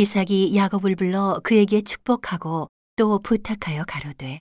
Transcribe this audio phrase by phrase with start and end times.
[0.00, 4.40] 이삭이 야곱을 불러 그에게 축복하고 또 부탁하여 가로되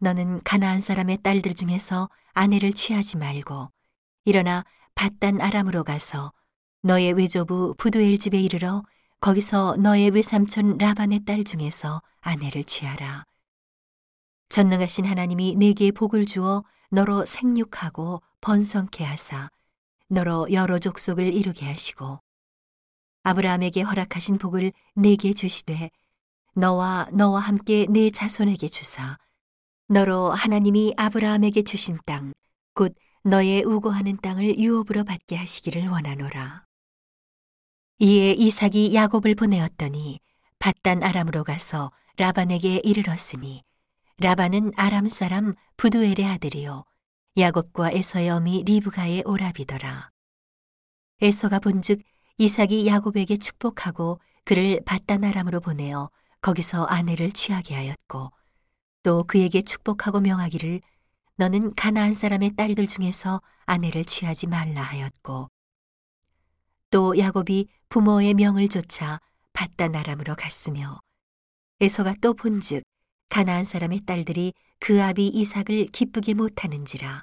[0.00, 3.70] 너는 가나안 사람의 딸들 중에서 아내를 취하지 말고
[4.24, 4.64] 일어나
[4.96, 6.32] 바단 아람으로 가서
[6.82, 8.82] 너의 외조부 부두엘 집에 이르러
[9.20, 13.22] 거기서 너의 외삼촌 라반의 딸 중에서 아내를 취하라.
[14.48, 19.50] 전능하신 하나님이 내게 복을 주어 너로 생육하고 번성케 하사
[20.08, 22.23] 너로 여러 족속을 이루게 하시고
[23.24, 25.90] 아브라함에게 허락하신 복을 내게 주시되
[26.54, 29.18] 너와 너와 함께 내 자손에게 주사
[29.88, 32.32] 너로 하나님이 아브라함에게 주신 땅
[32.74, 36.64] 곧 너의 우고하는 땅을 유업으로 받게 하시기를 원하노라.
[37.98, 40.18] 이에 이삭이 야곱을 보내었더니
[40.58, 43.62] 바단 아람으로 가서 라반에게 이르렀으니
[44.18, 46.84] 라반은 아람 사람 부두엘의 아들이요
[47.36, 50.10] 야곱과 에서의 어미 리브가의 오라비더라.
[51.22, 52.02] 에서가 본즉
[52.38, 58.30] 이삭이 야곱에게 축복하고 그를 바단 아람으로 보내어 거기서 아내를 취하게 하였고
[59.02, 60.80] 또 그에게 축복하고 명하기를
[61.36, 65.48] 너는 가나안 사람의 딸들 중에서 아내를 취하지 말라 하였고
[66.90, 69.20] 또 야곱이 부모의 명을 좇아
[69.52, 71.00] 바단 아람으로 갔으며
[71.80, 72.82] 에서가 또 본즉
[73.28, 77.22] 가나안 사람의 딸들이 그 아비 이삭을 기쁘게 못하는지라.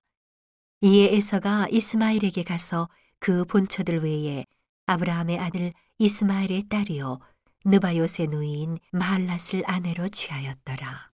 [0.82, 4.46] 이에 에서가 이스마엘에게 가서 그 본처들 외에
[4.92, 7.20] 아브라함의 아들 이스마엘의 딸이요
[7.64, 11.12] 느바요의 누이인 마할랏을 아내로 취하였더라.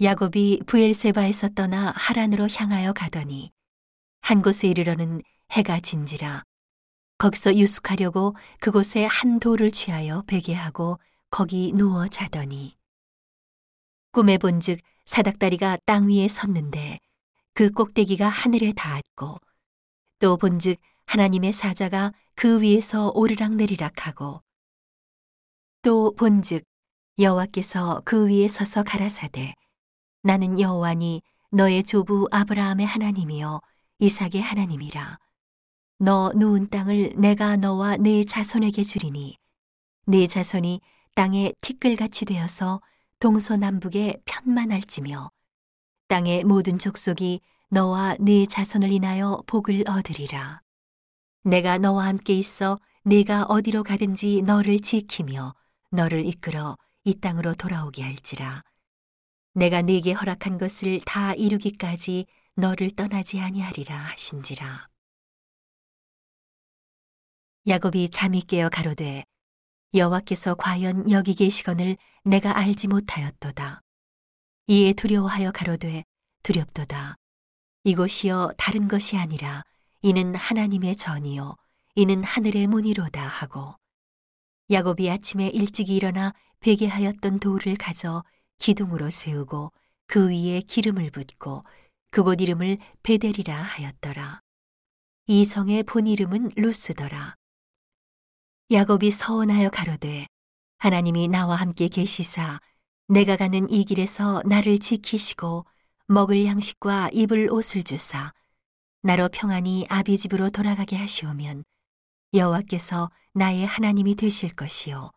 [0.00, 3.50] 야곱이 부엘세바에서 떠나 하란으로 향하여 가더니
[4.20, 6.44] 한 곳에 이르러는 해가 진지라
[7.18, 10.98] 거기서 유숙하려고 그곳에 한 돌을 취하여 베게 하고
[11.30, 12.76] 거기 누워 자더니
[14.12, 16.98] 꿈에 본즉 사닥다리가 땅 위에 섰는데
[17.54, 19.40] 그 꼭대기가 하늘에 닿았고
[20.20, 24.42] 또 본즉 하나님의 사자가 그 위에서 오르락 내리락 하고
[25.82, 26.64] 또 본즉
[27.18, 29.54] 여호와께서 그 위에 서서 가라사대
[30.22, 33.60] 나는 여호와니 너의 조부 아브라함의 하나님이요
[33.98, 35.18] 이삭의 하나님이라
[35.98, 39.36] 너 누운 땅을 내가 너와 네 자손에게 주리니
[40.06, 40.80] 네 자손이
[41.14, 42.80] 땅에 티끌같이 되어서
[43.20, 45.30] 동서남북에 편만할지며
[46.08, 50.60] 땅의 모든 족속이 너와 네 자손을 인하여 복을 얻으리라.
[51.44, 55.54] 내가 너와 함께 있어 네가 어디로 가든지 너를 지키며
[55.90, 58.62] 너를 이끌어 이 땅으로 돌아오게 할지라.
[59.54, 64.88] 내가 네게 허락한 것을 다 이루기까지 너를 떠나지 아니하리라 하신지라.
[67.66, 69.24] 야곱이 잠이 깨어 가로되
[69.94, 73.80] 여호와께서 과연 여기 계시거늘 내가 알지 못하였도다.
[74.68, 76.04] 이에 두려워하여 가로되
[76.44, 77.16] 두렵도다.
[77.84, 79.64] 이곳이여 다른 것이 아니라
[80.02, 81.54] 이는 하나님의 전이요
[81.94, 83.76] 이는 하늘의 문이로다 하고
[84.68, 88.24] 야곱이 아침에 일찍 일어나 베게 하였던 돌을 가져
[88.58, 89.72] 기둥으로 세우고
[90.06, 91.64] 그 위에 기름을 붓고
[92.10, 94.40] 그곳 이름을 베델이라 하였더라.
[95.28, 97.36] 이 성의 본 이름은 루스더라.
[98.72, 100.26] 야곱이 서원하여 가로되
[100.78, 102.60] 하나님이 나와 함께 계시사
[103.06, 105.64] 내가 가는 이 길에서 나를 지키시고
[106.06, 108.32] 먹을 양식과 입을 옷을 주사
[109.02, 111.64] 나로 평안히 아비 집으로 돌아가게 하시오면
[112.34, 115.10] 여호와께서 나의 하나님이 되실 것이요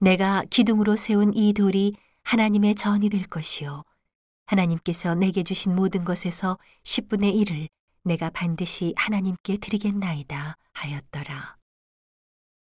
[0.00, 1.94] 내가 기둥으로 세운 이 돌이
[2.24, 3.84] 하나님의 전이 될 것이요
[4.46, 7.68] 하나님께서 내게 주신 모든 것에서 10분의 1을
[8.02, 11.61] 내가 반드시 하나님께 드리겠나이다 하였더라.